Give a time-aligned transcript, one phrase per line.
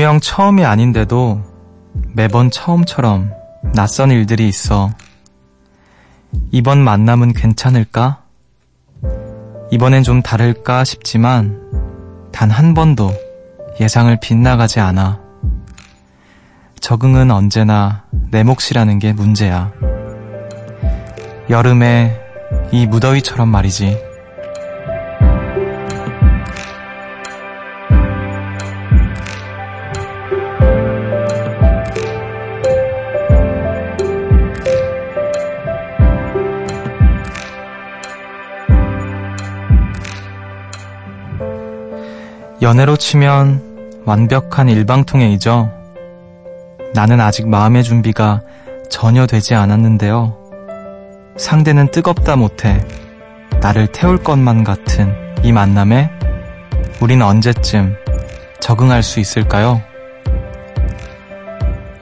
[0.00, 1.42] 분명 처음이 아닌데도
[2.14, 3.34] 매번 처음처럼
[3.74, 4.88] 낯선 일들이 있어.
[6.50, 8.22] 이번 만남은 괜찮을까?
[9.70, 11.60] 이번엔 좀 다를까 싶지만
[12.32, 13.12] 단 한 번도
[13.78, 15.20] 예상을 빗나가지 않아.
[16.80, 19.70] 적응은 언제나 내 몫이라는 게 문제야.
[21.50, 22.18] 여름에
[22.72, 24.09] 이 무더위처럼 말이지.
[42.62, 45.70] 연애로 치면 완벽한 일방통행이죠.
[46.92, 48.42] 나는 아직 마음의 준비가
[48.90, 50.36] 전혀 되지 않았는데요.
[51.38, 52.86] 상대는 뜨겁다 못해
[53.62, 56.10] 나를 태울 것만 같은 이 만남에
[57.00, 57.96] 우린 언제쯤
[58.60, 59.80] 적응할 수 있을까요?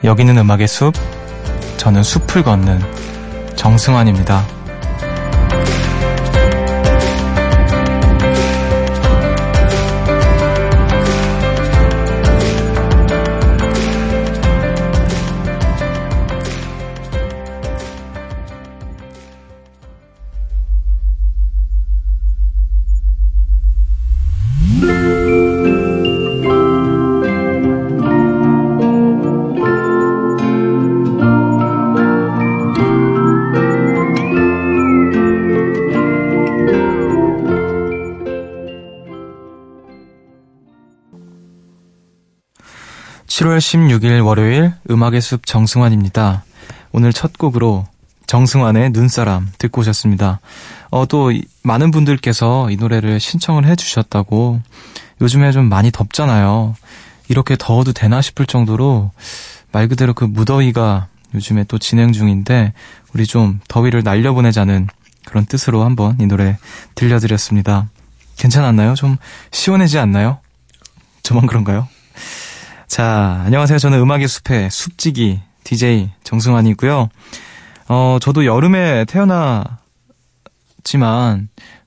[0.03, 0.93] 여기는 음악의 숲,
[1.77, 2.81] 저는 숲을 걷는
[3.55, 4.58] 정승환입니다.
[43.39, 46.43] 7월 16일 월요일 음악의 숲 정승환입니다.
[46.91, 47.87] 오늘 첫 곡으로
[48.27, 50.41] 정승환의 눈사람 듣고 오셨습니다.
[50.89, 51.31] 어, 또
[51.63, 54.59] 많은 분들께서 이 노래를 신청을 해주셨다고
[55.21, 56.75] 요즘에 좀 많이 덥잖아요.
[57.29, 59.11] 이렇게 더워도 되나 싶을 정도로
[59.71, 62.73] 말 그대로 그 무더위가 요즘에 또 진행 중인데
[63.13, 64.89] 우리 좀 더위를 날려보내자는
[65.23, 66.57] 그런 뜻으로 한번 이 노래
[66.95, 67.87] 들려드렸습니다.
[68.35, 68.95] 괜찮았나요?
[68.95, 69.15] 좀
[69.51, 70.39] 시원해지 않나요?
[71.23, 71.87] 저만 그런가요?
[72.89, 73.77] 자, 안녕하세요.
[73.77, 77.09] 저는 음악의 숲의 숲지기 DJ 정승환이고요.
[77.87, 79.77] 어, 저도 여름에 태어났지만,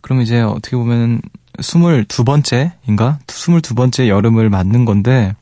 [0.00, 1.20] 그럼 이제 어떻게 보면
[1.58, 3.18] 22번째인가?
[3.26, 5.34] 22번째 여름을 맞는 건데,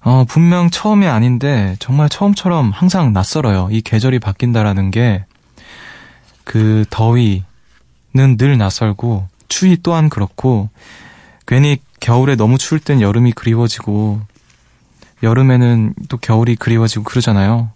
[0.00, 3.68] 어, 분명 처음이 아닌데, 정말 처음처럼 항상 낯설어요.
[3.70, 5.24] 이 계절이 바뀐다라는 게,
[6.42, 7.44] 그 더위는
[8.12, 10.68] 늘 낯설고, 추위 또한 그렇고,
[11.46, 14.33] 괜히 겨울에 너무 추울 땐 여름이 그리워지고,
[15.24, 17.70] 여름에는 또 겨울이 그리워지고 그러잖아요.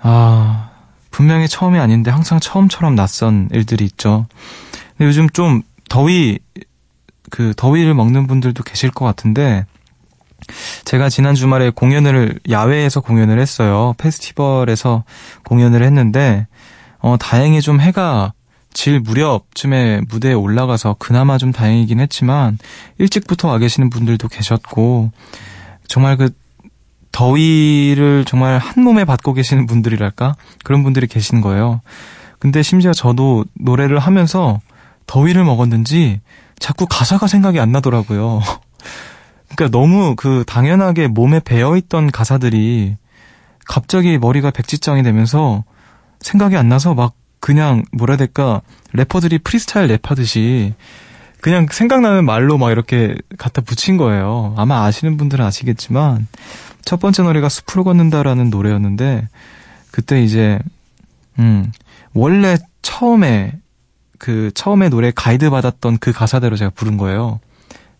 [0.00, 0.70] 아,
[1.10, 4.26] 분명히 처음이 아닌데 항상 처음처럼 낯선 일들이 있죠.
[4.96, 6.38] 근데 요즘 좀 더위,
[7.30, 9.66] 그 더위를 먹는 분들도 계실 것 같은데,
[10.84, 13.94] 제가 지난 주말에 공연을, 야외에서 공연을 했어요.
[13.98, 15.04] 페스티벌에서
[15.44, 16.46] 공연을 했는데,
[16.98, 18.32] 어, 다행히 좀 해가
[18.72, 22.58] 질 무렵쯤에 무대에 올라가서 그나마 좀 다행이긴 했지만,
[22.98, 25.12] 일찍부터 와 계시는 분들도 계셨고,
[25.86, 26.30] 정말 그
[27.12, 30.34] 더위를 정말 한 몸에 받고 계시는 분들이랄까?
[30.64, 31.80] 그런 분들이 계신 거예요.
[32.38, 34.60] 근데 심지어 저도 노래를 하면서
[35.06, 36.20] 더위를 먹었는지
[36.58, 38.40] 자꾸 가사가 생각이 안 나더라고요.
[39.54, 42.96] 그러니까 너무 그 당연하게 몸에 배어있던 가사들이
[43.66, 45.64] 갑자기 머리가 백지장이 되면서
[46.20, 48.62] 생각이 안 나서 막 그냥 뭐라 해야 될까
[48.92, 50.74] 래퍼들이 프리스타일 랩하듯이
[51.42, 54.54] 그냥 생각나는 말로 막 이렇게 갖다 붙인 거예요.
[54.56, 56.28] 아마 아시는 분들은 아시겠지만
[56.84, 59.28] 첫 번째 노래가 숲으로 걷는다라는 노래였는데
[59.90, 60.60] 그때 이제
[61.40, 61.72] 음
[62.14, 63.54] 원래 처음에
[64.18, 67.40] 그 처음에 노래 가이드 받았던 그 가사대로 제가 부른 거예요.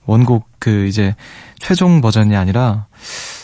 [0.07, 1.17] 원곡 그 이제
[1.59, 2.87] 최종 버전이 아니라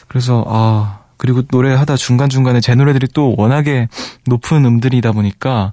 [0.06, 3.88] 그래서 아 그리고 노래하다 중간중간에 제 노래들이 또 워낙에
[4.26, 5.72] 높은 음들이다 보니까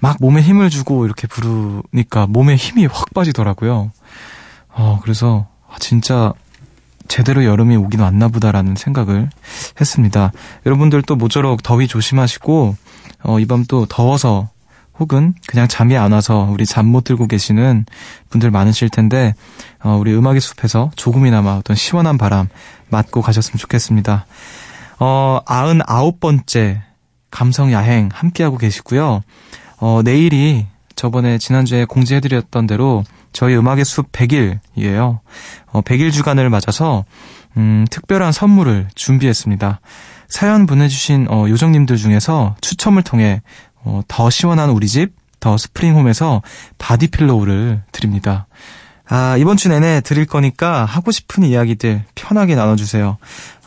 [0.00, 3.90] 막 몸에 힘을 주고 이렇게 부르니까 몸에 힘이 확 빠지더라고요.
[4.72, 6.32] 어, 그래서 아, 진짜
[7.08, 9.30] 제대로 여름이 오긴 왔나 보다라는 생각을
[9.80, 10.32] 했습니다.
[10.64, 12.76] 여러분들도 모쪼록 더위 조심하시고
[13.24, 14.48] 어, 이밤 또 더워서
[14.98, 17.86] 혹은 그냥 잠이 안 와서 우리 잠 못 들고 계시는
[18.28, 19.34] 분들 많으실 텐데
[19.82, 22.48] 어, 우리 음악의 숲에서 조금이나마 어떤 시원한 바람
[22.88, 24.26] 맞고 가셨으면 좋겠습니다.
[24.98, 26.80] 어, 99번째
[27.30, 29.22] 감성 야행 함께하고 계시고요.
[29.80, 35.20] 어, 내일이 저번에 지난주에 공지해드렸던 대로 저희 음악의 숲 100일이에요.
[35.72, 37.04] 어, 100일 주간을 맞아서
[37.56, 39.80] 음, 특별한 선물을 준비했습니다.
[40.28, 43.42] 사연 보내주신 어, 요정님들 중에서 추첨을 통해
[43.82, 46.42] 어, 더 시원한 우리 집, 더 스프링홈에서
[46.78, 48.46] 바디필로우를 드립니다.
[49.08, 53.16] 아, 이번 주 내내 드릴 거니까 하고 싶은 이야기들 편하게 나눠주세요.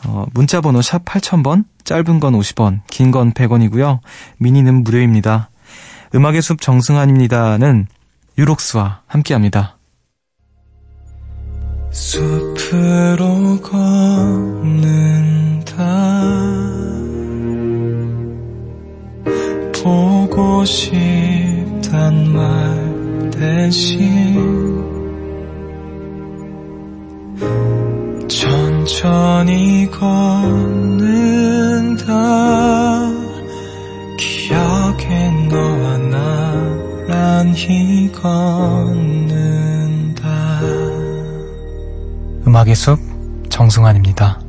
[0.05, 3.99] 어, 문자번호 샵 8000번, 짧은 건 50원, 긴 건 100원이고요.
[4.37, 5.49] 미니는 무료입니다.
[6.15, 7.87] 음악의 숲 정승환입니다는
[8.37, 9.77] EUROX와 함께합니다.
[11.91, 14.93] 숲으로 걷는다
[19.83, 24.83] 보고 싶단 말 대신
[28.27, 31.02] 천천히 걷는
[38.23, 40.21] 걷는다.
[42.47, 42.97] 음악의 숲
[43.49, 44.42] 정승환입니다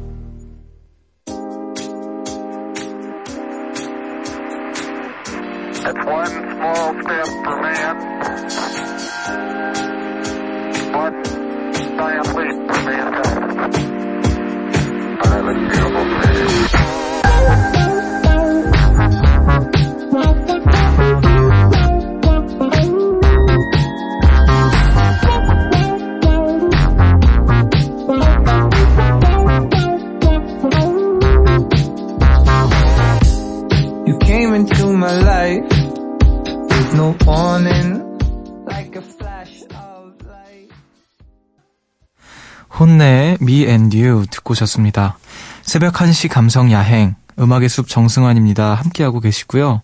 [42.78, 45.18] 혼내의 Me and You 듣고 오셨습니다.
[45.62, 48.74] 새벽 1시 감성 야행, 음악의 숲 정승환입니다.
[48.74, 49.80] 함께하고 계시고요.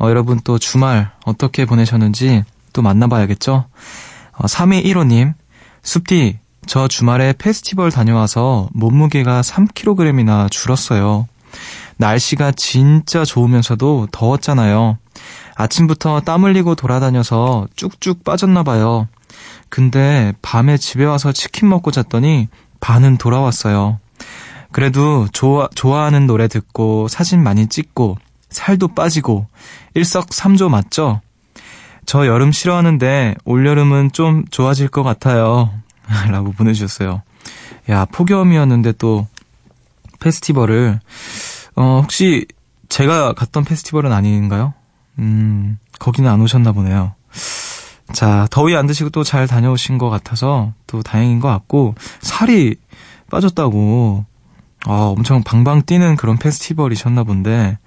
[0.00, 3.66] 어, 여러분 또 주말 어떻게 보내셨는지 또 만나봐야겠죠?
[4.32, 5.34] 어, 3215님,
[5.82, 11.26] 숲디, 저 주말에 페스티벌 다녀와서 몸무게가 3kg이나 줄었어요.
[11.96, 14.98] 날씨가 진짜 좋으면서도 더웠잖아요.
[15.56, 19.08] 아침부터 땀 흘리고 돌아다녀서 쭉쭉 빠졌나봐요.
[19.68, 22.48] 근데 밤에 집에 와서 치킨 먹고 잤더니
[22.80, 23.98] 반은 돌아왔어요.
[24.72, 28.18] 그래도 좋아, 좋아하는 노래 듣고 사진 많이 찍고
[28.50, 29.46] 살도 빠지고
[29.94, 31.20] 일석삼조 맞죠?
[32.06, 35.70] 저 여름 싫어하는데 올여름은 좀 좋아질 것 같아요.
[36.30, 37.22] 라고 보내주셨어요.
[37.88, 39.26] 야, 폭염이었는데 또
[40.20, 41.00] 페스티벌을
[41.76, 42.46] 어, 혹시
[42.88, 44.74] 제가 갔던 페스티벌은 아닌가요?
[45.18, 47.14] 음, 거기는 안 오셨나 보네요.
[48.12, 52.76] 자, 더위 안 드시고 또 잘 다녀오신 것 같아서 또 다행인 것 같고, 살이
[53.30, 54.24] 빠졌다고,
[54.86, 57.78] 아, 엄청 방방 뛰는 그런 페스티벌이셨나 본데,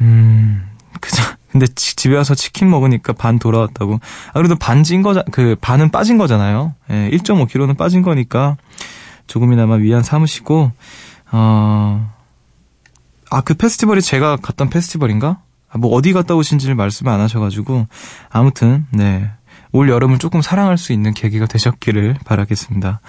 [0.00, 0.66] 음,
[1.00, 1.22] 그죠.
[1.50, 3.94] 근데 집에 와서 치킨 먹으니까 반 돌아왔다고.
[4.28, 6.74] 아, 그래도 반진 거자, 그, 반은 빠진 거잖아요.
[6.90, 8.56] 예, 1.5kg는 빠진 거니까,
[9.26, 10.72] 조금이나마 위안 삼으시고,
[11.32, 12.12] 어,
[13.30, 15.40] 아, 그 페스티벌이 제가 갔던 페스티벌인가?
[15.68, 17.86] 아, 뭐 어디 갔다 오신지를 말씀을 안 하셔가지고
[18.30, 19.30] 아무튼 네.
[19.72, 23.00] 올 여름을 조금 사랑할 수 있는 계기가 되셨기를 바라겠습니다.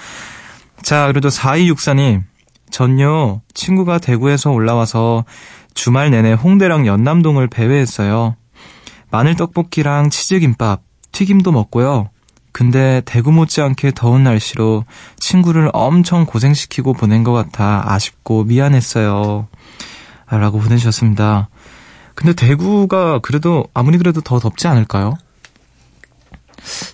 [0.82, 2.24] 자, 그래도 4264님.
[2.70, 5.24] 전요, 친구가 대구에서 올라와서
[5.74, 8.36] 주말 내내 홍대랑 연남동을 배회했어요.
[9.10, 10.82] 마늘 떡볶이랑 치즈김밥,
[11.14, 12.10] 튀김도 먹고요.
[12.52, 14.84] 근데 대구 못지않게 더운 날씨로
[15.18, 19.48] 친구를 엄청 고생시키고 보낸 것 같아 아쉽고 미안했어요.
[20.30, 21.50] 라고 보내주셨습니다.
[22.18, 25.14] 근데 대구가 그래도 아무리 그래도 더 덥지 않을까요?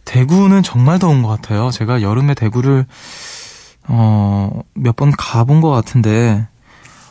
[0.03, 1.71] 대구는 정말 더운 것 같아요.
[1.71, 2.85] 제가 여름에 대구를
[3.87, 6.45] 어, 몇 번 가본 것 같은데,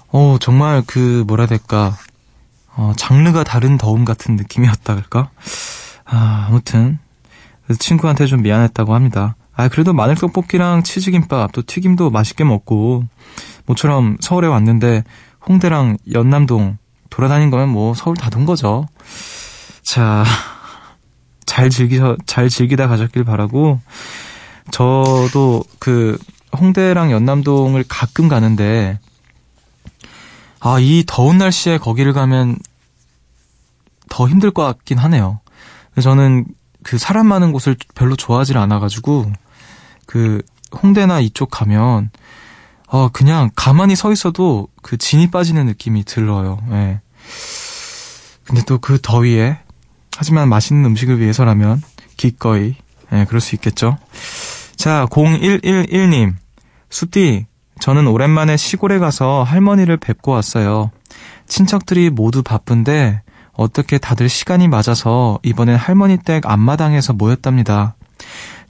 [0.09, 1.97] 어, 정말 그, 뭐라 해야 될까,
[2.77, 5.31] 어, 장르가 다른 더움 같은 느낌이었다 그럴까?
[6.05, 6.99] 아, 아무튼,
[7.79, 9.37] 친구한테 좀 미안했다고 합니다.
[9.55, 13.05] 아, 그래도 마늘 떡볶이랑 치즈김밥, 또 튀김도 맛있게 먹고,
[13.65, 15.03] 모처럼 서울에 왔는데,
[15.49, 16.77] 홍대랑 연남동
[17.13, 18.89] 돌아다닌 거면 뭐 서울 다 돈 거죠.
[19.83, 20.25] 자,
[21.45, 23.81] 잘 즐기셔, 잘 즐기다 가셨길 바라고,
[24.71, 26.19] 저도 그,
[26.59, 28.99] 홍대랑 연남동을 가끔 가는데,
[30.61, 32.57] 아, 이 더운 날씨에 거기를 가면
[34.09, 35.41] 더 힘들 것 같긴 하네요.
[36.01, 36.47] 저는
[36.83, 39.31] 그 사람 많은 곳을 별로 좋아하지 않아가지고,
[40.07, 40.41] 그,
[40.83, 42.11] 홍대나 이쪽 가면,
[42.93, 46.59] 어, 그냥 가만히 서 있어도 그 진이 빠지는 느낌이 들어요.
[46.73, 47.01] 예.
[48.45, 49.59] 근데 또 그 더위에,
[50.15, 51.83] 하지만 맛있는 음식을 위해서라면,
[52.19, 52.75] 기꺼이,
[53.13, 53.97] 예, 그럴 수 있겠죠.
[54.77, 56.35] 자, 0111님.
[56.91, 57.47] 숲디,
[57.81, 60.91] 저는 오랜만에 시골에 가서 할머니를 뵙고 왔어요.
[61.47, 63.23] 친척들이 모두 바쁜데
[63.55, 67.95] 어떻게 다들 시간이 맞아서 이번엔 할머니 댁 앞마당에서 모였답니다.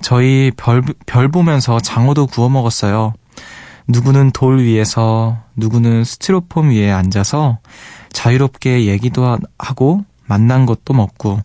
[0.00, 3.14] 저희 별, 별 보면서 장어도 구워 먹었어요.
[3.88, 7.58] 누구는 돌 위에서, 누구는 스티로폼 위에 앉아서
[8.12, 11.40] 자유롭게 얘기도 하고 만난 것도 먹고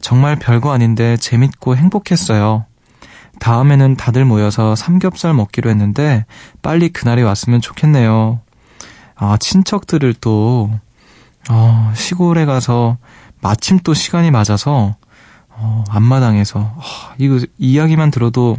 [0.00, 2.66] 정말 별거 아닌데 재밌고 행복했어요.
[3.38, 6.24] 다음에는 다들 모여서 삼겹살 먹기로 했는데
[6.62, 8.40] 빨리 그날이 왔으면 좋겠네요.
[9.14, 10.70] 아, 친척들을 또,
[11.50, 12.98] 어, 시골에 가서
[13.40, 14.96] 마침 또 시간이 맞아서,
[15.48, 16.82] 어, 앞마당에서, 어,
[17.18, 18.56] 이거 이야기만 들어도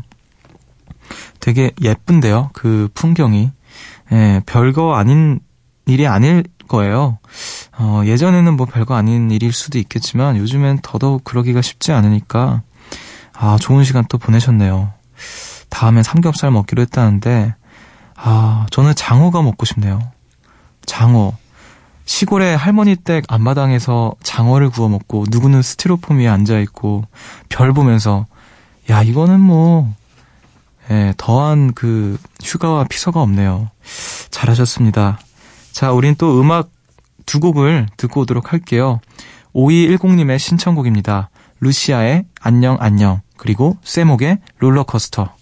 [1.40, 2.52] 되게 예쁜데요?
[2.54, 3.52] 그 풍경이.
[4.12, 5.40] 예, 별거 아닌
[5.86, 7.18] 일이 아닐 거예요.
[7.78, 12.62] 어, 예전에는 뭐 별거 아닌 일일 수도 있겠지만 요즘엔 더더욱 그러기가 쉽지 않으니까
[13.34, 14.92] 아, 좋은 시간 또 보내셨네요.
[15.70, 17.56] 다음엔 삼겹살 먹기로 했다는데
[18.16, 20.02] 아, 저는 장어가 먹고 싶네요.
[20.86, 21.34] 장어.
[22.06, 27.04] 시골에 할머니 댁 앞마당에서 장어를 구워 먹고 누구는 스티로폼 위에 앉아 있고
[27.50, 28.26] 별 보면서
[28.90, 29.94] 야, 이거는 뭐
[30.90, 33.70] 예, 더한 그 휴가와 피서가 없네요.
[34.32, 35.20] 잘하셨습니다.
[35.72, 36.70] 자, 우린 또 음악
[37.26, 39.00] 두 곡을 듣고 오도록 할게요.
[39.54, 41.30] 5210님의 신청곡입니다.
[41.60, 45.37] 루시아의 안녕 안녕 그리고 세목의 롤러코스터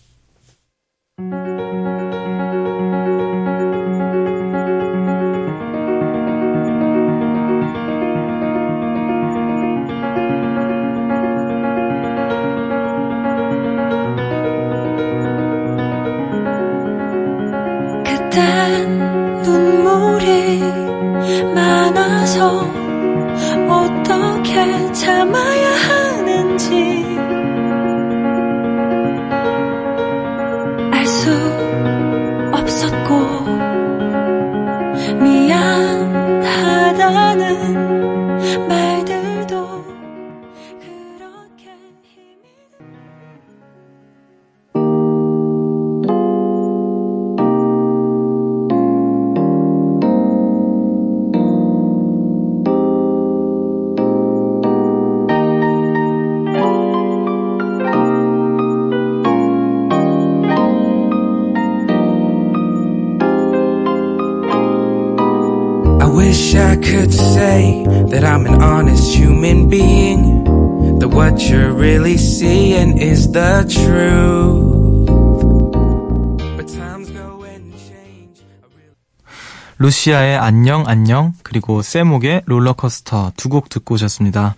[79.86, 84.56] 루시아의 안녕 안녕 그리고 세목의 롤러코스터 두 곡 듣고 오셨습니다.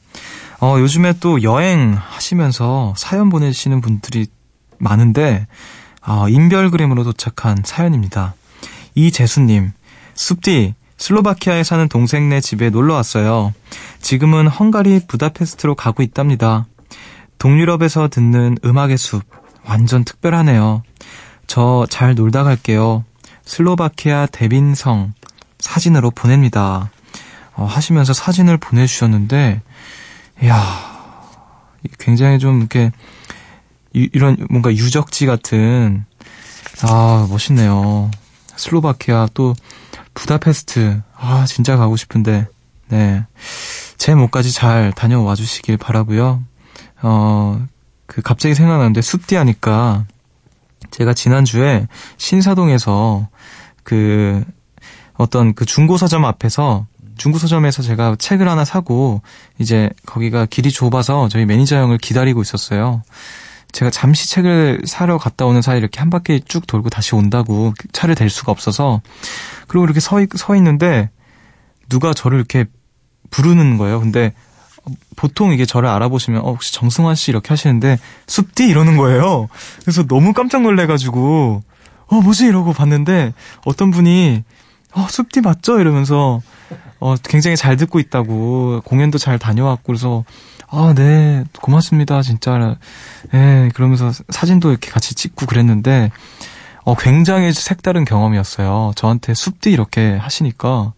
[0.62, 4.28] 어, 요즘에 또 여행 하시면서 사연 보내시는 분들이
[4.78, 5.48] 많은데
[6.08, 8.36] 어, 인별그램으로 도착한 사연입니다.
[8.96, 9.74] 이재수님,
[10.16, 13.54] 숲디 슬로바키아에 사는 동생네 집에 놀러 왔어요.
[14.02, 16.68] 지금은 헝가리 부다페스트로 가고 있답니다.
[17.38, 19.24] 동유럽에서 듣는 음악의 숲
[19.66, 20.84] 완전 특별하네요.
[21.48, 23.04] 저 잘 놀다 갈게요.
[23.48, 25.14] 슬로바키아 데빈성
[25.58, 26.92] 사진으로 보냅니다.
[27.56, 29.62] 어, 하시면서 사진을 보내주셨는데,
[30.44, 30.64] 이야,
[31.98, 32.92] 굉장히 좀 이렇게,
[33.94, 36.06] 이, 이런 뭔가 유적지 같은,
[36.84, 38.12] 아, 멋있네요.
[38.56, 39.56] 슬로바키아 또
[40.14, 41.02] 부다페스트.
[41.16, 42.48] 아, 진짜 가고 싶은데.
[42.90, 43.26] 네.
[43.98, 46.44] 제 목까지 잘 다녀와 주시길 바라고요.
[47.02, 47.66] 어,
[48.06, 50.06] 그 갑자기 생각나는데 숲디 하니까
[50.92, 51.88] 제가 지난주에
[52.18, 53.28] 신사동에서
[53.88, 54.44] 그
[55.14, 56.86] 어떤 그 중고 서점 앞에서
[57.18, 59.22] 중고 서점에서 제가 책을 하나 사고
[59.60, 63.02] 이제 거기가 길이 좁아서 저희 매니저 형을 기다리고 있었어요.
[63.72, 68.16] 제가 잠시 책을 사러 갔다 오는 사이 이렇게 한 바퀴 쭉 돌고 다시 온다고 차를
[68.16, 69.00] 댈 수가 없어서
[69.70, 71.10] 그리고 이렇게 서, 서 있는데
[71.88, 72.66] 누가 저를 이렇게
[73.30, 74.02] 부르는 거예요.
[74.02, 74.34] 근데
[75.16, 79.48] 보통 이게 저를 알아보시면 어, 혹시 정승환 씨 이렇게 하시는데 숲디 이러는 거예요.
[79.80, 81.64] 그래서 너무 깜짝 놀래가지고
[82.08, 83.34] 어 뭐지 이러고 봤는데
[83.66, 84.44] 어떤 분이
[84.94, 86.42] 어 숲디 맞죠 이러면서
[87.00, 90.24] 어 굉장히 잘 듣고 있다고 공연도 잘 다녀왔고 그래서
[90.70, 92.76] 아, 네, 고맙습니다, 진짜.
[93.34, 96.12] 예, 그러면서 사진도 이렇게 같이 찍고 그랬는데,
[96.84, 98.92] 어, 굉장히 색다른 경험이었어요.
[98.96, 100.92] 저한테 숲디 이렇게 하시니까,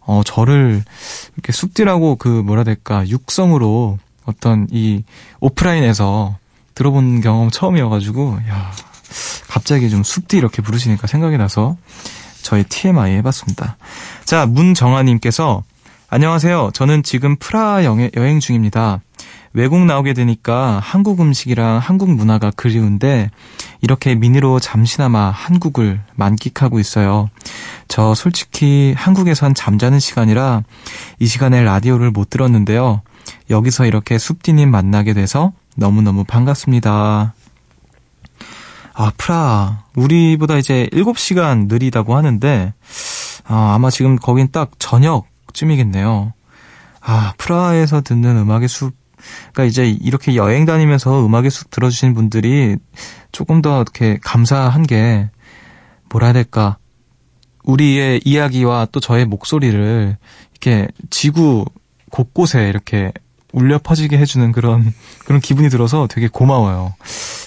[0.00, 0.82] 어, 저를
[1.34, 5.04] 이렇게 숲디라고 그 뭐라 될까, 육성으로 어떤 이
[5.40, 6.38] 오프라인에서
[6.74, 8.72] 들어본 경험 처음이어가지고, 야
[9.48, 11.76] 갑자기 좀 숲디 이렇게 부르시니까 생각이 나서
[12.42, 13.76] 저희 TMI 해봤습니다.
[14.24, 15.62] 자, 문정아님께서
[16.10, 16.72] 안녕하세요.
[16.74, 19.00] 저는 지금 프라하 여행 중입니다.
[19.54, 23.30] 외국 나오게 되니까 한국 음식이랑 한국 문화가 그리운데
[23.80, 27.28] 이렇게 미니로 잠시나마 한국을 만끽하고 있어요.
[27.88, 30.62] 저 솔직히 한국에선 잠자는 시간이라
[31.18, 33.02] 이 시간에 라디오를 못 들었는데요.
[33.50, 37.34] 여기서 이렇게 숲디님 만나게 돼서 너무너무 반갑습니다.
[38.94, 39.84] 아, 프라.
[39.96, 42.74] 우리보다 이제 7시간 느리다고 하는데,
[43.44, 46.32] 아, 아마 지금 거긴 딱 저녁 쯤이겠네요.
[47.00, 48.94] 아, 프라하에서 듣는 음악의 숲
[49.52, 52.76] 그러니까 이제 이렇게 여행 다니면서 음악의 숲 들어주신 분들이
[53.30, 55.30] 조금 더 이렇게 감사한 게
[56.10, 56.78] 뭐라 해야 될까.
[57.64, 60.16] 우리의 이야기와 또 저의 목소리를
[60.50, 61.64] 이렇게 지구
[62.10, 63.12] 곳곳에 이렇게
[63.52, 64.92] 울려 퍼지게 해주는 그런,
[65.24, 66.94] 그런 기분이 들어서 되게 고마워요.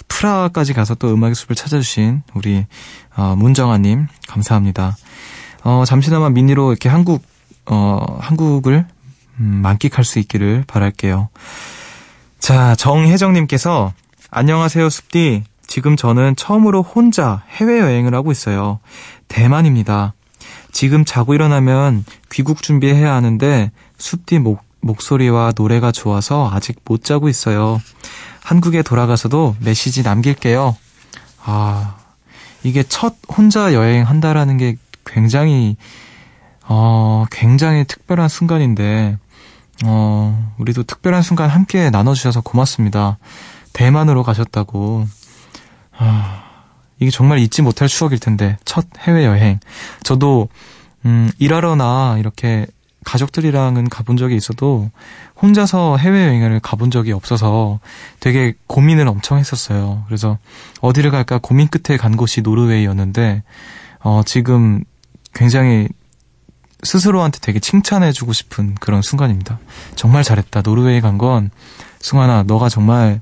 [0.08, 2.66] 프라하까지 가서 또 음악의 숲을 찾아주신 우리,
[3.16, 4.96] 어, 문정아님, 감사합니다.
[5.64, 7.24] 어, 잠시나마 미니로 이렇게 한국,
[7.66, 8.86] 어, 한국을
[9.40, 11.30] 음, 만끽할 수 있기를 바랄게요.
[12.40, 13.94] 자, 정혜정님께서
[14.30, 15.44] 안녕하세요, 숲디.
[15.68, 18.80] 지금 저는 처음으로 혼자 해외 여행을 하고 있어요.
[19.28, 20.14] 대만입니다.
[20.72, 27.82] 지금 자고 일어나면 귀국 준비해야 하는데 숲디 목, 목소리와 노래가 좋아서 아직 못 자고 있어요.
[28.44, 30.78] 한국에 돌아가서도 메시지 남길게요.
[31.44, 31.96] 아,
[32.64, 35.76] 이게 첫 혼자 여행한다라는 게 굉장히,
[36.68, 39.18] 어, 굉장히 특별한 순간인데,
[39.86, 43.18] 어, 우리도 특별한 순간 함께 나눠주셔서 고맙습니다.
[43.74, 45.08] 대만으로 가셨다고.
[45.98, 46.44] 아,
[47.00, 49.60] 이게 정말 잊지 못할 추억일 텐데, 첫 해외여행.
[50.04, 50.50] 저도,
[51.06, 52.68] 음, 일하러나 이렇게
[53.06, 54.90] 가족들이랑은 가본 적이 있어도
[55.42, 57.80] 혼자서 해외여행을 가본 적이 없어서
[58.20, 60.04] 되게 고민을 엄청 했었어요.
[60.08, 60.38] 그래서
[60.82, 63.44] 어디를 갈까 고민 끝에 간 곳이 노르웨이였는데,
[64.02, 64.84] 어, 지금
[65.34, 65.88] 굉장히
[66.84, 69.60] 스스로한테 되게 칭찬해주고 싶은 그런 순간입니다.
[69.96, 70.62] 정말 잘했다.
[70.62, 71.52] 노르웨이 간 건,
[72.00, 73.22] 승환아, 너가 정말,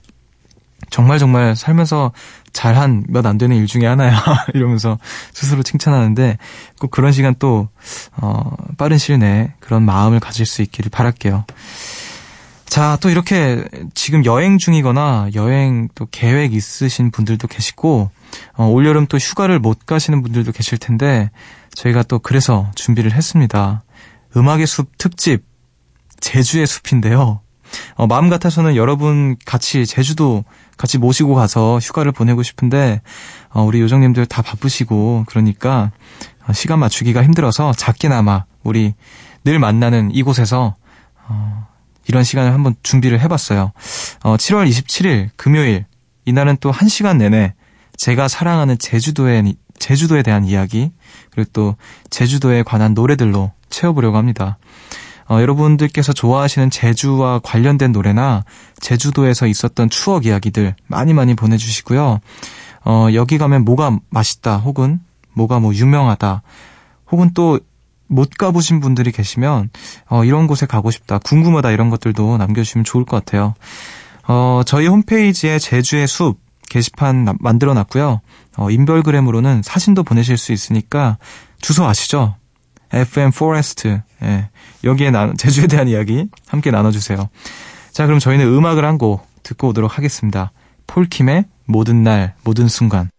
[0.89, 2.11] 정말 정말 살면서
[2.53, 4.23] 잘한 몇 안 되는 일 중에 하나야.
[4.53, 4.97] 이러면서
[5.33, 6.37] 스스로 칭찬하는데,
[6.79, 7.67] 꼭 그런 시간 또,
[8.17, 11.45] 어, 빠른 시일 내에 그런 마음을 가질 수 있기를 바랄게요.
[12.65, 18.09] 자, 또 이렇게 지금 여행 중이거나 여행 또 계획 있으신 분들도 계시고,
[18.55, 21.29] 어, 올여름 또 휴가를 못 가시는 분들도 계실 텐데,
[21.75, 23.83] 저희가 또 그래서 준비를 했습니다.
[24.35, 25.43] 음악의 숲 특집,
[26.19, 27.41] 제주의 숲인데요.
[27.95, 30.43] 어, 마음 같아서는 여러분 같이 제주도
[30.77, 33.01] 같이 모시고 가서 휴가를 보내고 싶은데,
[33.49, 35.91] 어, 우리 요정님들 다 바쁘시고, 그러니까,
[36.47, 38.93] 어, 시간 맞추기가 힘들어서 작게나마 우리
[39.43, 40.75] 늘 만나는 이곳에서,
[41.27, 41.67] 어,
[42.07, 43.71] 이런 시간을 한번 준비를 해봤어요.
[44.23, 45.85] 어, 7월 27일 금요일,
[46.25, 47.53] 이날은 또한 시간 내내
[47.97, 49.43] 제가 사랑하는 제주도에,
[49.79, 50.91] 제주도에 대한 이야기,
[51.31, 51.75] 그리고 또
[52.09, 54.57] 제주도에 관한 노래들로 채워보려고 합니다.
[55.29, 58.43] 어, 여러분들께서 좋아하시는 제주와 관련된 노래나
[58.79, 62.19] 제주도에서 있었던 추억 이야기들 많이 많이 보내주시고요.
[62.85, 64.99] 어, 여기 가면 뭐가 맛있다, 혹은
[65.33, 66.41] 뭐가 뭐 유명하다,
[67.11, 67.59] 혹은 또
[68.13, 69.69] 못 가보신 분들이 계시면
[70.09, 73.55] 어, 이런 곳에 가고 싶다, 궁금하다 이런 것들도 남겨주시면 좋을 것 같아요.
[74.27, 78.21] 어, 저희 홈페이지에 제주의 숲 게시판 만들어 놨고요.
[78.57, 81.17] 어, 인별그램으로는 사진도 보내실 수 있으니까
[81.59, 82.35] 주소 아시죠?
[82.93, 84.01] FM Forest.
[84.21, 84.49] 예.
[84.83, 87.29] 여기에 나, 제주에 대한 이야기 함께 나눠주세요.
[87.91, 90.51] 자, 그럼 저희는 음악을 한 곡 듣고 오도록 하겠습니다.
[90.87, 93.09] 폴킴의 모든 날, 모든 순간.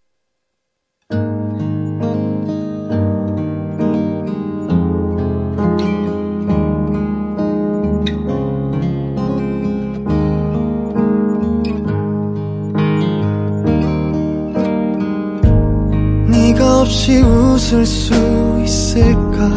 [16.29, 18.15] 네가 없이 웃을 수
[18.65, 19.51] 있을까?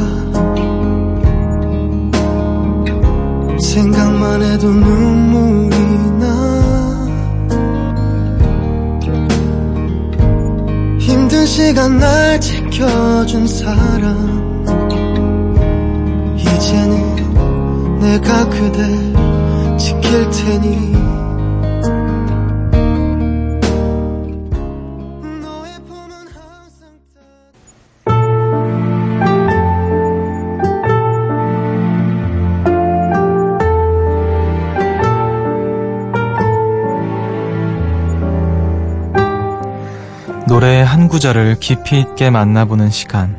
[3.60, 5.78] 생각만 해도 눈물이
[6.20, 7.08] 나.
[11.00, 14.38] 힘든 시간 날 지켜준 사람.
[16.38, 20.97] 이제는 내가 그댈 지킬 테니
[40.58, 43.36] 노래의 한 구절을 깊이 있게 만나보는 시간.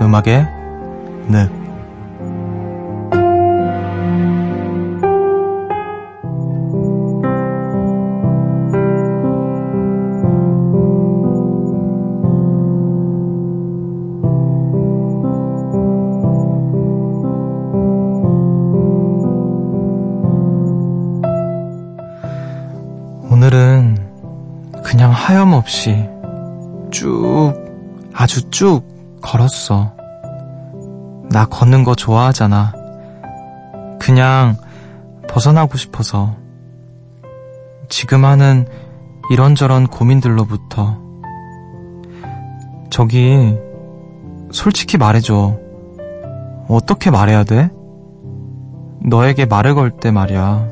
[0.00, 0.48] 음악의
[1.28, 1.50] 늪.
[23.30, 23.98] 오늘은
[24.82, 26.13] 그냥 하염없이
[26.94, 27.52] 쭉,
[28.14, 28.84] 아주 쭉
[29.20, 29.92] 걸었어.
[31.28, 32.72] 나 걷는 거 좋아하잖아.
[33.98, 34.56] 그냥
[35.28, 36.36] 벗어나고 싶어서.
[37.88, 38.68] 지금 하는
[39.28, 40.96] 이런저런 고민들로부터.
[42.90, 43.58] 저기,
[44.52, 45.58] 솔직히 말해줘.
[46.68, 47.70] 어떻게 말해야 돼?
[49.02, 50.68] 너에게 말을 걸 때 말이야.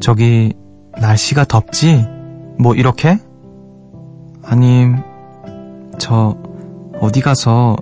[0.00, 0.54] 저기,
[0.98, 2.06] 날씨가 덥지?
[2.58, 3.18] 뭐, 이렇게?
[4.46, 5.02] 아님,
[5.98, 6.36] 저,
[7.00, 7.76] 어디 가서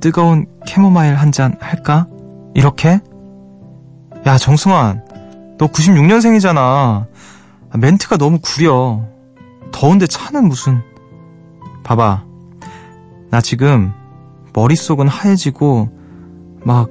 [0.00, 2.06] 뜨거운 캐모마일 한 잔 할까?
[2.54, 3.00] 이렇게?
[4.26, 5.04] 야, 정승환.
[5.58, 7.06] 너 96년생이잖아.
[7.78, 9.02] 멘트가 너무 구려.
[9.72, 10.82] 더운데 차는 무슨.
[11.84, 12.24] 봐봐.
[13.30, 13.92] 나 지금
[14.52, 15.88] 머릿속은 하얘지고
[16.64, 16.90] 막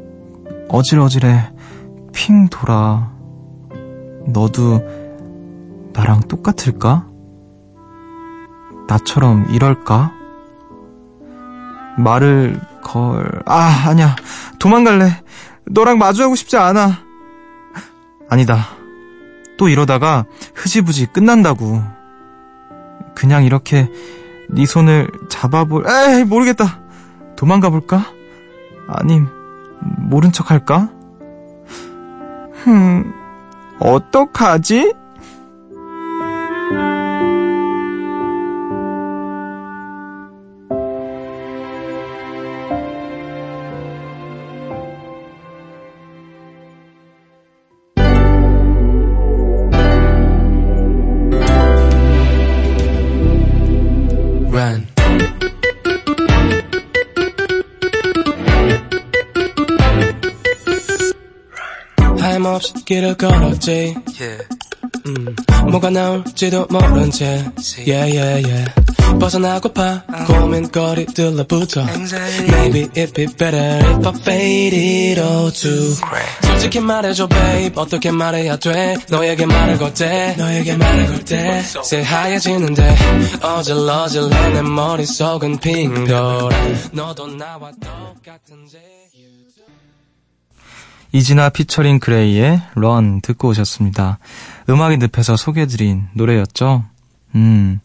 [0.69, 1.51] 어질어질해
[2.13, 3.11] 핑 돌아.
[4.25, 4.81] 너도
[5.93, 7.05] 나랑 똑같을까?
[8.91, 10.11] 나처럼 이럴까?
[11.97, 14.17] 말을 걸, 아, 아니야.
[14.59, 15.23] 도망갈래.
[15.65, 16.99] 너랑 마주하고 싶지 않아.
[18.29, 18.67] 아니다.
[19.57, 20.25] 또 이러다가
[20.55, 21.81] 흐지부지 끝난다고.
[23.15, 23.89] 그냥 이렇게
[24.49, 26.81] 네 손을 잡아볼, 에이, 모르겠다.
[27.37, 28.05] 도망가 볼까?
[28.89, 29.27] 아님,
[29.79, 30.89] 모른 척 할까?
[32.63, 33.13] 흠,
[33.79, 34.93] 어떡하지?
[62.61, 63.95] 없이 길을 걸었지.
[64.19, 64.47] Yeah.
[65.07, 65.35] 음,
[65.71, 67.43] 뭐가 나올지도 모른 채.
[67.87, 68.73] Yeah, yeah, yeah.
[69.19, 71.81] 벗어나고파 고민거리들로부터
[72.49, 75.95] Maybe it'd be better if I faded all too
[76.43, 77.73] 솔직히 말해줘 babe.
[77.75, 78.95] 어떻게 말해야 돼?
[79.09, 82.95] 너에게 말을 걸때 너에게 말을 걸때 새하얘지는데
[83.41, 84.49] 어질어질해.
[84.53, 86.49] 내 머릿속은 핑돌아
[86.93, 88.77] 너도 나와 똑같은지
[91.11, 94.19] 이진아 featuring GRAY의 Run 듣고 오셨습니다.
[94.69, 96.83] 음악이 늪에서 소개해드린 노래였죠.
[97.35, 97.79] 음,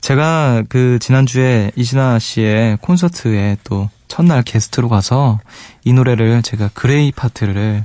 [0.00, 5.40] 제가 그 지난주에 이진아 씨의 콘서트에 또 첫날 게스트로 가서
[5.84, 7.84] 이 노래를 제가 GRAY 파트를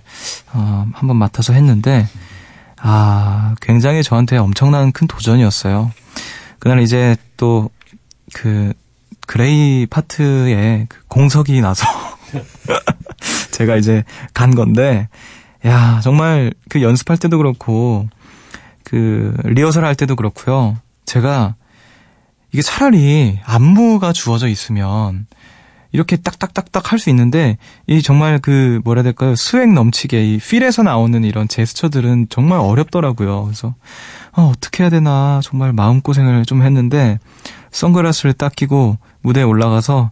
[0.53, 2.07] 어, 한번 맡아서 했는데
[2.77, 5.91] 아, 굉장히 저한테 엄청난 큰 도전이었어요.
[6.59, 7.69] 그날 이제 또
[8.33, 8.73] 그
[9.27, 11.85] GRAY 파트에 그 공석이 나서
[13.59, 15.09] 제가 이제 간 건데,
[15.65, 18.07] 야, 정말 그 연습할 때도 그렇고,
[18.85, 20.77] 그 리허설 할 때도 그렇고요.
[21.05, 21.55] 제가
[22.53, 25.27] 이게 차라리 안무가 주어져 있으면
[25.91, 29.35] 이렇게 딱딱딱딱 할 수 있는데 이 정말 그 뭐라 해야 될까요?
[29.35, 33.43] 스웩 넘치게 이 필에서 나오는 이런 제스처들은 정말 어렵더라고요.
[33.43, 33.75] 그래서
[34.31, 37.19] 어, 어떻게 해야 되나 정말 마음고생을 좀 했는데
[37.71, 40.11] 선글라스를 딱 끼고 무대에 올라가서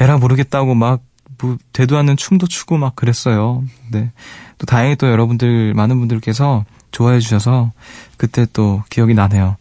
[0.00, 1.02] 에라 모르겠다고 막
[1.38, 3.64] 뭐 되도 않는 춤도 추고 막 그랬어요.
[3.90, 4.10] 네.
[4.58, 7.72] 또 다행히 또 여러분들 많은 분들께서 좋아해 주셔서
[8.16, 9.56] 그때 또 기억이 나네요.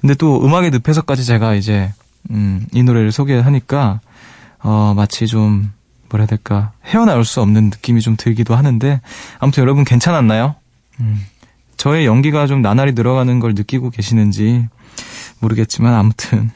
[0.00, 1.92] 근데 또 음악의 늪에서까지 제가 이제
[2.30, 4.00] 음, 이 노래를 소개하니까
[4.60, 5.72] 어, 마치 좀
[6.10, 9.00] 뭐라 해야 될까 헤어나올 수 없는 느낌이 좀 들기도 하는데
[9.38, 10.54] 아무튼 여러분 괜찮았나요?
[11.00, 11.24] 음,
[11.76, 14.66] 저의 연기가 좀 나날이 늘어가는 걸 느끼고 계시는지
[15.40, 16.50] 모르겠지만 아무튼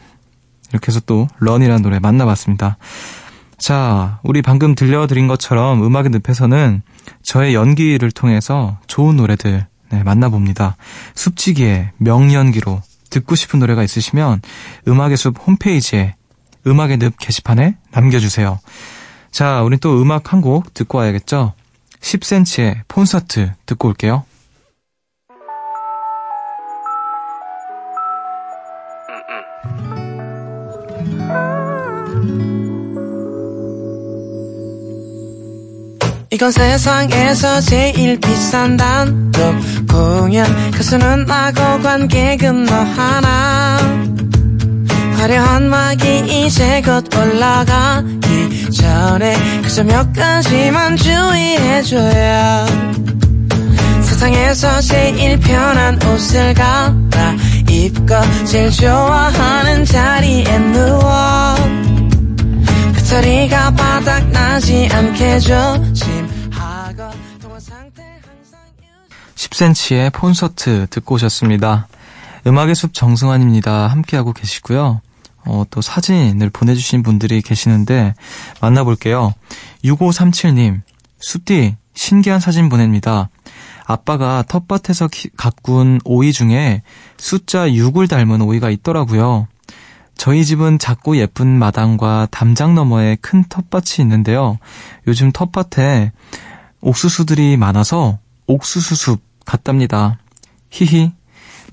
[0.71, 2.79] 이렇게 해서 또 런이라는 노래 만나봤습니다.
[3.61, 6.81] 자, 우리 방금 들려드린 것처럼 음악의 늪에서는
[7.23, 10.77] 저의 연기를 통해서 좋은 노래들 네, 만나봅니다.
[11.15, 14.41] 숲지기의 명연기로 듣고 싶은 노래가 있으시면
[14.89, 16.15] 음악의 숲 홈페이지에
[16.67, 18.61] 음악의 늪 게시판에 남겨주세요.
[19.31, 21.53] 자, 우린 또 음악 한 곡 듣고 와야겠죠?
[22.01, 24.25] 10cm의 콘서트 듣고 올게요.
[36.33, 39.53] 이건 세상에서 제일 비싼 단독
[39.89, 40.47] 공연.
[40.71, 43.79] 가수는 나고 관객은 너 하나.
[45.17, 52.65] 화려한 막이 이제 곧 올라가기 전에 그저 몇 가지만 주의해줘요
[54.03, 57.37] 세상에서 제일 편한 옷을 갈아
[57.69, 58.15] 입고
[58.47, 61.57] 제일 좋아하는 자리에 누워.
[63.11, 66.20] 배터리가 바닥나지 않게 조심
[69.61, 71.87] 10cm의 콘서트 듣고 오셨습니다.
[72.47, 73.89] 음악의 숲 정승환입니다.
[73.89, 75.03] 함께하고 계시고요.
[75.45, 78.15] 어, 또 사진을 보내주신 분들이 계시는데
[78.63, 79.35] 만나볼게요.
[79.85, 80.81] 6537님,
[81.19, 83.29] 숲디 신기한 사진 보냅니다.
[83.85, 86.83] 아빠가 텃밭에서 기, 가꾼 오이 중에
[87.19, 89.47] 숫자 6을 닮은 오이가 있더라고요.
[90.17, 94.59] 저희 집은 작고 예쁜 마당과 담장 너머에 큰 텃밭이 있는데요.
[95.07, 96.13] 요즘 텃밭에
[96.81, 100.19] 옥수수들이 많아서 옥수수숲 같답니다.
[100.71, 101.13] 히히.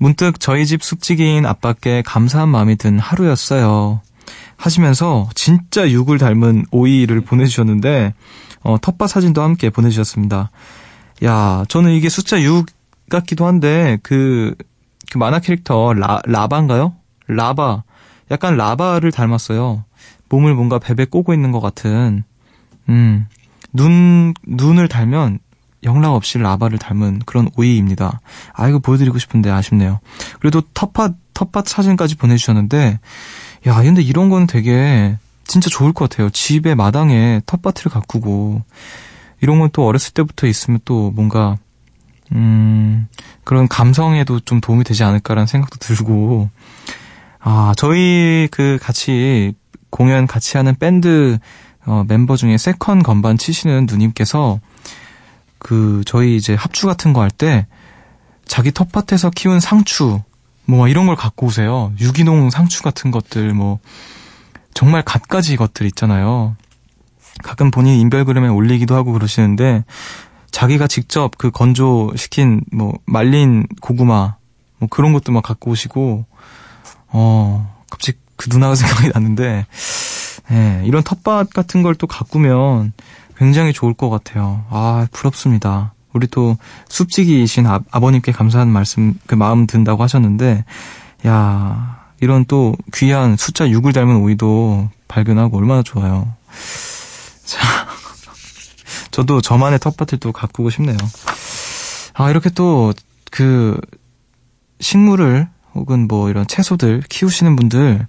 [0.00, 4.00] 문득 저희 집 숲지기인 아빠께 감사한 마음이 든 하루였어요.
[4.56, 8.14] 하시면서 진짜 육을 닮은 오이를 보내주셨는데,
[8.62, 10.50] 어, 텃밭 사진도 함께 보내주셨습니다.
[11.24, 12.66] 야, 저는 이게 숫자 6
[13.08, 14.54] 같기도 한데, 그,
[15.10, 16.94] 그 만화 캐릭터 라, 라바인가요?
[17.28, 17.84] 라바.
[18.30, 19.84] 약간 라바를 닮았어요.
[20.28, 22.24] 몸을 뭔가 베베 꼬고 있는 것 같은,
[22.88, 23.26] 음,
[23.72, 25.38] 눈, 눈을 닮면
[25.84, 28.20] 영락 없이 라바를 닮은 그런 오이입니다.
[28.52, 30.00] 아, 이거 보여드리고 싶은데 아쉽네요.
[30.40, 32.98] 그래도 텃밭, 텃밭 사진까지 보내주셨는데,
[33.66, 36.30] 야, 근데 이런 건 되게 진짜 좋을 것 같아요.
[36.30, 38.62] 집에 마당에 텃밭을 가꾸고,
[39.40, 41.56] 이런 건 또 어렸을 때부터 있으면 또 뭔가,
[42.32, 43.06] 음,
[43.44, 46.50] 그런 감성에도 좀 도움이 되지 않을까라는 생각도 들고,
[47.40, 49.54] 아, 저희 그 같이
[49.90, 51.38] 공연 같이 하는 밴드
[51.86, 54.60] 어, 멤버 중에 second 건반 치시는 누님께서
[55.58, 57.66] 그 저희 이제 합주 같은 거 할 때
[58.46, 60.20] 자기 텃밭에서 키운 상추
[60.64, 61.92] 뭐 이런 걸 갖고 오세요.
[62.00, 63.78] 유기농 상추 같은 것들 뭐
[64.74, 66.56] 정말 갖가지 것들 있잖아요.
[67.42, 69.84] 가끔 본인 인별그램에 올리기도 하고 그러시는데
[70.50, 74.36] 자기가 직접 그 건조시킨 뭐 말린 고구마
[74.78, 76.24] 뭐 그런 것도 막 갖고 오시고
[77.08, 79.66] 어 갑자기 그 누나가 생각이 났는데
[80.50, 82.92] 예, 이런 텃밭 같은 걸 또 가꾸면
[83.38, 84.64] 굉장히 좋을 것 같아요.
[84.70, 85.94] 아, 부럽습니다.
[86.12, 86.56] 우리 또
[86.88, 90.64] 숲지기이신 아, 아버님께 감사한 말씀, 그 마음 든다고 하셨는데,
[91.26, 96.32] 야 이런 또 귀한 숫자 6을 닮은 오이도 발견하고 얼마나 좋아요.
[97.44, 97.60] 자,
[99.10, 100.96] 저도 저만의 텃밭을 또 가꾸고 싶네요.
[102.14, 102.92] 아, 이렇게 또
[103.30, 103.80] 그
[104.80, 108.06] 식물을 혹은 뭐 이런 채소들 키우시는 분들,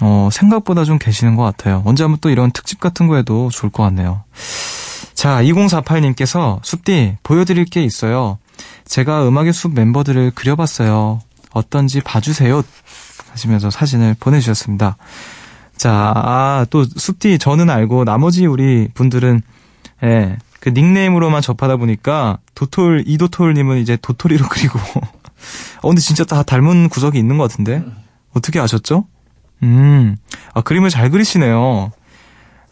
[0.00, 1.82] 어, 생각보다 좀 계시는 것 같아요.
[1.84, 4.22] 언제 한번 또 이런 특집 같은 거에도 좋을 것 같네요.
[5.14, 8.38] 자, 2048님께서 숲디 보여드릴 게 있어요.
[8.86, 11.20] 제가 음악의 숲 멤버들을 그려봤어요.
[11.52, 12.62] 어떤지 봐주세요.
[13.30, 14.96] 하시면서 사진을 보내주셨습니다.
[15.76, 19.42] 자, 아, 또 숲디 저는 알고 나머지 우리 분들은
[20.02, 24.78] 예, 그 닉네임으로만 접하다 보니까 도톨 이도톨님은 이제 도토리로 그리고
[25.82, 27.82] 어 근데 진짜 다 닮은 구석이 있는 것 같은데
[28.34, 29.06] 어떻게 아셨죠?
[29.62, 30.16] 음,
[30.54, 31.92] 아 그림을 잘 그리시네요.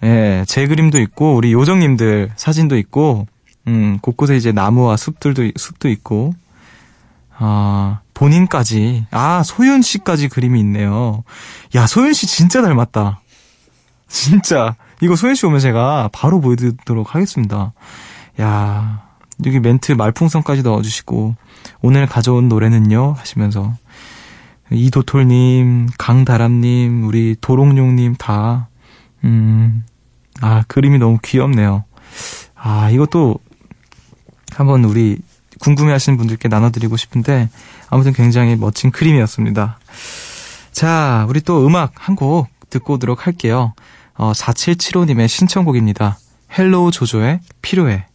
[0.04, 3.26] 예, 제 그림도 있고 우리 요정님들 사진도 있고
[3.66, 6.32] 음, 곳곳에 이제 나무와 숲들도 숲도 있고
[7.36, 11.22] 아, 본인까지 아, 소윤 씨까지 그림이 있네요.
[11.74, 13.20] 야, 소윤 씨 진짜 닮았다.
[14.08, 17.72] 진짜 이거 소윤 씨 오면 제가 바로 보여드리도록 하겠습니다.
[18.40, 19.02] 야,
[19.46, 21.36] 여기 멘트 말풍선까지 넣어주시고
[21.80, 23.74] 오늘 가져온 노래는요 하시면서
[24.70, 28.68] 이도톨님, 강다람님, 우리 도롱뇽님 다
[29.24, 29.84] 음,
[30.40, 31.84] 아, 그림이 너무 귀엽네요.
[32.54, 33.38] 아, 이것도
[34.54, 35.18] 한번 우리
[35.60, 37.48] 궁금해 하시는 분들께 나눠드리고 싶은데,
[37.90, 39.78] 아무튼 굉장히 멋진 그림이었습니다.
[40.72, 43.72] 자, 우리 또 음악 한 곡 듣고 오도록 할게요.
[44.14, 46.18] 어, 4775님의 신청곡입니다.
[46.56, 48.06] 헬로우 조조의 필요해.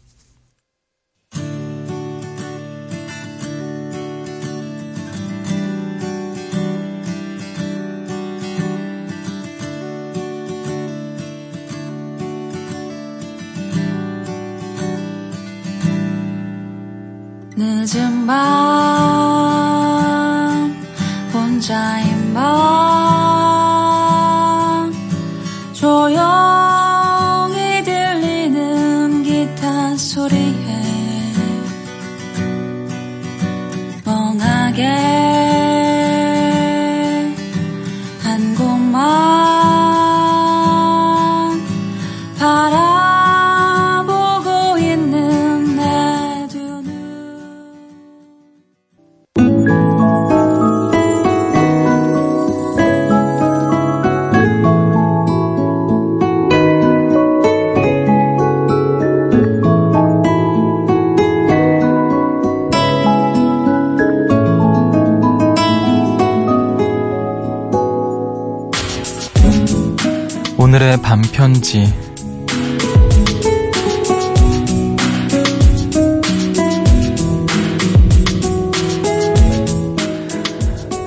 [71.44, 71.94] 편지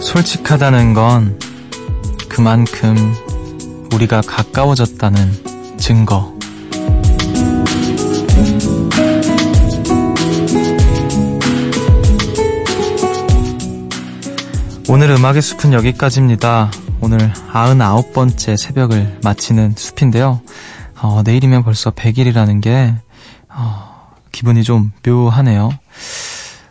[0.02, 1.40] 솔직하다는 건
[2.28, 3.14] 그만큼
[3.94, 6.36] 우리가 가까워졌다는 증거.
[14.86, 16.70] 오늘 음악의 숲은 여기까지입니다.
[17.06, 20.40] 오늘 99번째 새벽을 마치는 숲인데요.
[21.00, 22.96] 어, 내일이면 벌써 100일이라는 게,
[23.48, 25.70] 어, 기분이 좀 묘하네요.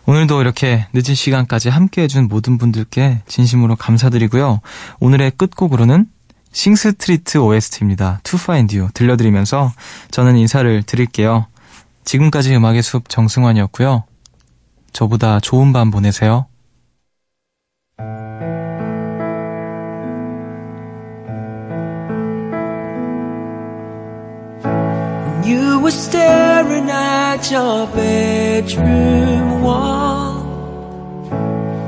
[0.06, 4.60] 오늘도 이렇게 늦은 시간까지 함께 해준 모든 분들께 진심으로 감사드리고요.
[5.00, 6.08] 오늘의 끝곡으로는
[6.52, 8.20] 싱스트리트 OST입니다.
[8.24, 9.72] To Find You 들려드리면서
[10.12, 11.46] 저는 인사를 드릴게요.
[12.04, 14.04] 지금까지 음악의 숲 정승환이었고요.
[14.92, 16.48] 저보다 좋은 밤 보내세요.
[25.86, 30.42] You were staring at your bedroom wall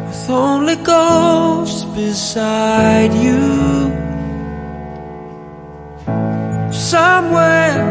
[0.06, 3.42] with only ghosts beside you.
[6.72, 7.82] Somewhere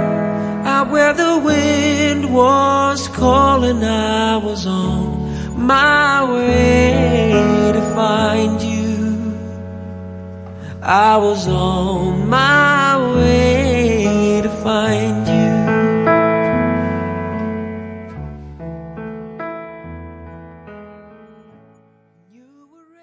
[0.65, 9.37] out where the wind was calling, I was on my way to find you.
[10.81, 13.47] I was on my way.